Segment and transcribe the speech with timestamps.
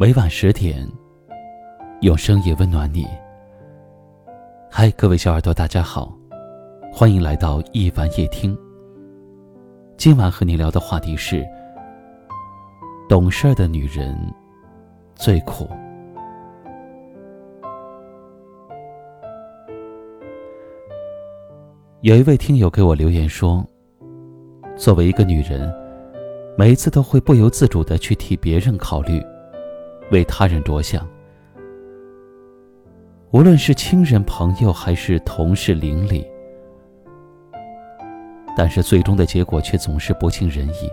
[0.00, 0.88] 每晚十点，
[2.00, 3.06] 用声音温暖你。
[4.70, 6.10] 嗨，各位小耳朵，大家好，
[6.90, 8.56] 欢迎来到一晚夜听。
[9.98, 11.46] 今晚和你聊的话题是：
[13.10, 14.16] 懂事的女人
[15.14, 15.68] 最苦。
[22.00, 23.62] 有一位听友给我留言说
[24.78, 25.70] ：“作为一个女人，
[26.56, 29.22] 每一次都会不由自主的去替别人考虑。”
[30.10, 31.06] 为他人着想，
[33.30, 36.26] 无论是亲人、朋友还是同事、邻里，
[38.56, 40.90] 但是最终的结果却总是不尽人意。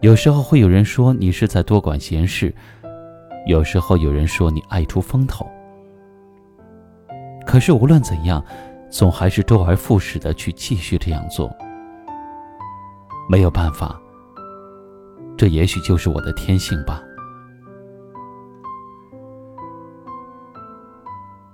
[0.00, 2.54] 有时候会有人说你是在多管闲事，
[3.44, 5.46] 有时候有人说你爱出风头。
[7.44, 8.42] 可是无论怎样，
[8.88, 11.54] 总还是周而复始的去继续这样做，
[13.28, 13.99] 没有办法。
[15.40, 17.02] 这也许就是我的天性吧。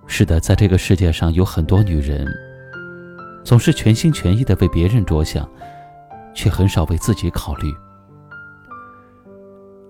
[0.09, 2.27] 是的，在这个世界上有很多女人，
[3.45, 5.49] 总是全心全意的为别人着想，
[6.35, 7.73] 却很少为自己考虑。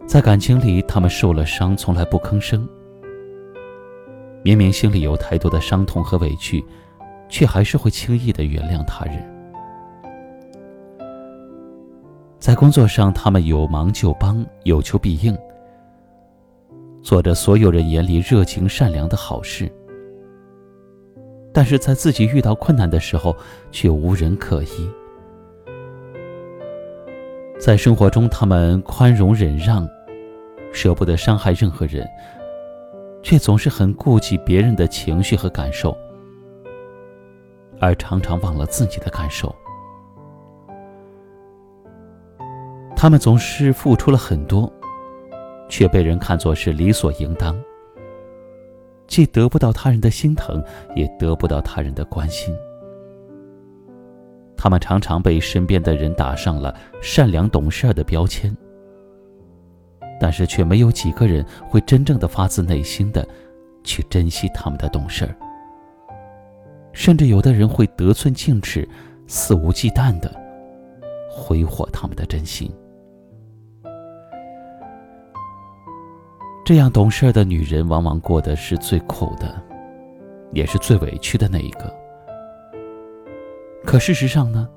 [0.07, 2.69] 在感情里，她们受了伤，从来不吭声。
[4.43, 6.63] 明明心里有太多的伤痛和委屈，
[7.31, 9.36] 却还是会轻易的原谅他人。
[12.47, 15.37] 在工作上，他们有忙就帮，有求必应，
[17.03, 19.69] 做着所有人眼里热情善良的好事。
[21.53, 23.35] 但是在自己遇到困难的时候，
[23.73, 24.89] 却无人可依。
[27.59, 29.85] 在生活中，他们宽容忍让，
[30.73, 32.09] 舍不得伤害任何人，
[33.25, 35.99] 却总是很顾及别人的情绪和感受，
[37.81, 39.53] 而常常忘了自己的感受。
[42.97, 44.73] 他们总是付出了很多，
[45.69, 47.55] 却被人看作是理所应当，
[49.07, 50.65] 既得不到他人的心疼，
[50.95, 52.56] 也得不到他人的关心。
[54.56, 58.56] 他们常常被身边的人打上了善良懂事的标签，
[60.19, 63.29] 但是却没有几个人会真正的发自内心的
[63.85, 65.29] 去珍惜他们的懂事，
[66.95, 68.89] 甚至有的人会得寸进尺、
[69.27, 70.35] 肆无忌惮的
[71.31, 72.75] 挥霍他们的真心。
[76.66, 79.54] 这样懂事的女人，往往过的是最苦的，
[80.53, 81.94] 也是最委屈的那一个。
[83.84, 84.69] 可事实上呢，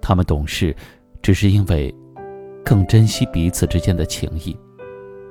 [0.00, 0.74] 她们懂事，
[1.22, 1.94] 只是因为
[2.64, 4.58] 更珍惜彼此之间的情谊，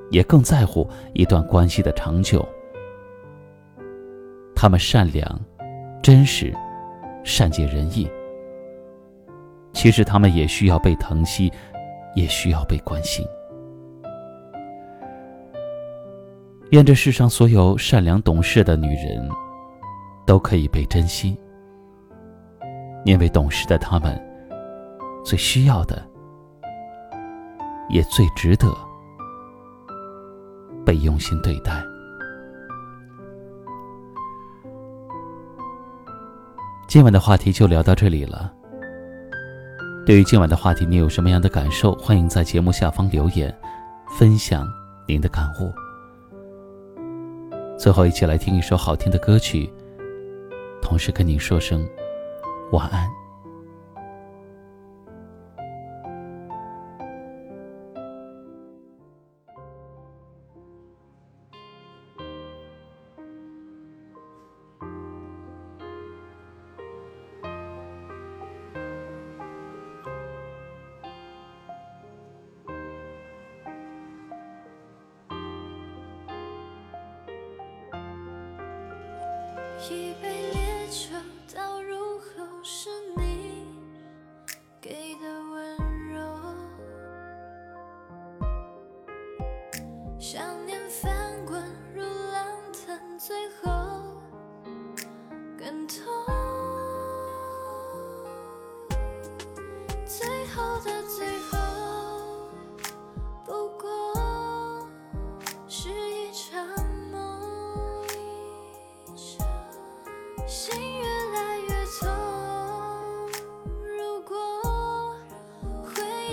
[0.09, 2.47] 也更在乎一段关系的长久。
[4.55, 5.37] 她们善良、
[6.01, 6.53] 真实、
[7.25, 8.09] 善解人意。
[9.73, 11.51] 其实她们也需要被疼惜，
[12.15, 13.27] 也需要被关心。
[16.73, 19.29] 愿这世上所有善良懂事的女人，
[20.25, 21.37] 都可以被珍惜，
[23.05, 24.19] 因为懂事的她们，
[25.23, 26.01] 最需要的，
[27.89, 28.75] 也最值得
[30.83, 31.79] 被用心对待。
[36.87, 38.51] 今晚的话题就聊到这里了。
[40.07, 41.93] 对于今晚的话题，你有什么样的感受？
[41.97, 43.55] 欢迎在节目下方留言，
[44.17, 44.67] 分享
[45.07, 45.82] 您的感悟。
[47.83, 49.69] 最后，一起来听一首好听的歌曲，
[50.81, 51.85] 同时跟您说声
[52.71, 53.22] 晚安。
[79.89, 81.09] 一杯烈酒
[81.53, 83.65] 倒入喉，是你
[84.79, 85.32] 给的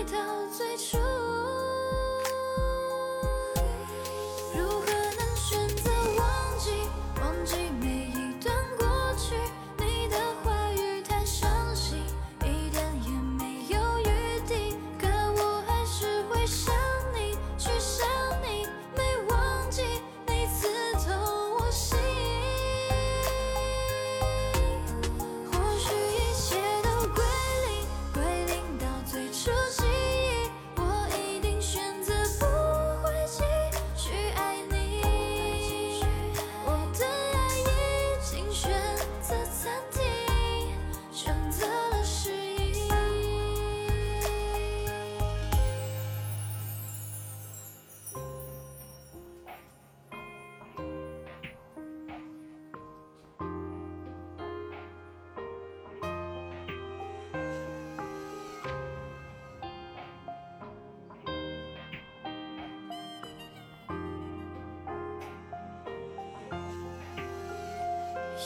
[0.04, 0.39] 的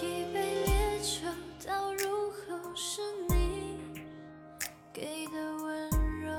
[0.03, 1.21] 一杯烈酒
[1.65, 3.79] 倒入喉，是你
[4.93, 5.33] 给的
[5.63, 5.89] 温
[6.21, 6.33] 柔。